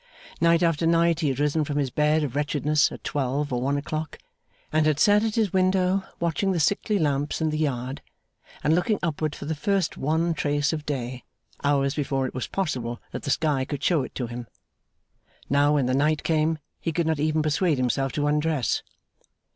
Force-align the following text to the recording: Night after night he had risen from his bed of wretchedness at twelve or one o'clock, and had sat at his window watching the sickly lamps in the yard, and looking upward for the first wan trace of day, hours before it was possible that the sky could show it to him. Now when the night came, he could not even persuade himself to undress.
Night 0.41 0.63
after 0.63 0.87
night 0.87 1.19
he 1.19 1.27
had 1.29 1.39
risen 1.39 1.63
from 1.63 1.77
his 1.77 1.91
bed 1.91 2.23
of 2.23 2.35
wretchedness 2.35 2.91
at 2.91 3.03
twelve 3.03 3.53
or 3.53 3.61
one 3.61 3.77
o'clock, 3.77 4.17
and 4.71 4.87
had 4.87 4.99
sat 4.99 5.23
at 5.23 5.35
his 5.35 5.53
window 5.53 6.03
watching 6.19 6.51
the 6.53 6.59
sickly 6.59 6.97
lamps 6.97 7.39
in 7.39 7.51
the 7.51 7.57
yard, 7.59 8.01
and 8.63 8.73
looking 8.73 8.97
upward 9.03 9.35
for 9.35 9.45
the 9.45 9.53
first 9.53 9.97
wan 9.97 10.33
trace 10.33 10.73
of 10.73 10.87
day, 10.87 11.23
hours 11.63 11.93
before 11.93 12.25
it 12.25 12.33
was 12.33 12.47
possible 12.47 12.99
that 13.11 13.21
the 13.21 13.29
sky 13.29 13.63
could 13.63 13.83
show 13.83 14.01
it 14.01 14.15
to 14.15 14.25
him. 14.25 14.47
Now 15.51 15.75
when 15.75 15.85
the 15.85 15.93
night 15.93 16.23
came, 16.23 16.57
he 16.79 16.91
could 16.91 17.05
not 17.05 17.19
even 17.19 17.43
persuade 17.43 17.77
himself 17.77 18.11
to 18.13 18.25
undress. 18.25 18.81